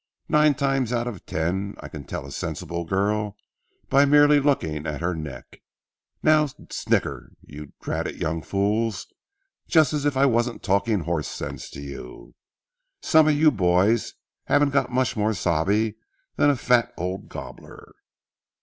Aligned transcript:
Nine 0.29 0.55
times 0.55 0.91
out 0.91 1.05
of 1.05 1.27
ten, 1.27 1.75
I 1.79 1.87
can 1.87 2.05
tell 2.05 2.25
a 2.25 2.31
sensible 2.31 2.85
girl 2.85 3.37
by 3.87 4.03
merely 4.05 4.39
looking 4.39 4.87
at 4.87 4.99
her 4.99 5.13
neck. 5.13 5.61
Now 6.23 6.47
snicker, 6.71 7.33
you 7.43 7.73
dratted 7.79 8.19
young 8.19 8.41
fools, 8.41 9.05
just 9.67 9.93
as 9.93 10.03
if 10.05 10.17
I 10.17 10.25
wasn't 10.25 10.63
talking 10.63 11.01
horse 11.01 11.27
sense 11.27 11.69
to 11.69 11.81
you. 11.81 12.33
Some 13.03 13.27
of 13.27 13.35
you 13.37 13.51
boys 13.51 14.15
haven't 14.45 14.71
got 14.71 14.91
much 14.91 15.15
more 15.15 15.35
sabe 15.35 15.93
than 16.35 16.49
a 16.49 16.55
fat 16.55 16.91
old 16.97 17.29
gobbler." 17.29 17.93